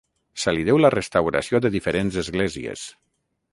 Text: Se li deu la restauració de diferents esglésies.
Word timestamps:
Se 0.43 0.53
li 0.57 0.63
deu 0.69 0.79
la 0.83 0.91
restauració 0.95 1.61
de 1.67 1.71
diferents 1.77 2.19
esglésies. 2.25 2.87